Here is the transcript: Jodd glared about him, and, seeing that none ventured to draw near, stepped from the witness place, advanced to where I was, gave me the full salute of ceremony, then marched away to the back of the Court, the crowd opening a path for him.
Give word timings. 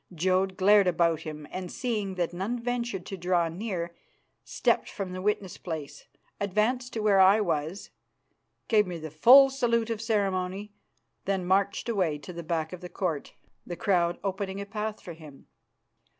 Jodd 0.15 0.57
glared 0.57 0.87
about 0.87 1.19
him, 1.19 1.47
and, 1.51 1.71
seeing 1.71 2.15
that 2.15 2.33
none 2.33 2.57
ventured 2.59 3.05
to 3.05 3.17
draw 3.17 3.49
near, 3.49 3.93
stepped 4.43 4.89
from 4.89 5.11
the 5.11 5.21
witness 5.21 5.59
place, 5.59 6.07
advanced 6.39 6.91
to 6.93 7.01
where 7.01 7.19
I 7.19 7.39
was, 7.39 7.91
gave 8.67 8.87
me 8.87 8.97
the 8.97 9.11
full 9.11 9.51
salute 9.51 9.91
of 9.91 10.01
ceremony, 10.01 10.73
then 11.25 11.45
marched 11.45 11.87
away 11.87 12.17
to 12.17 12.33
the 12.33 12.41
back 12.41 12.73
of 12.73 12.81
the 12.81 12.89
Court, 12.89 13.35
the 13.63 13.75
crowd 13.75 14.17
opening 14.23 14.59
a 14.59 14.65
path 14.65 14.99
for 15.01 15.13
him. 15.13 15.45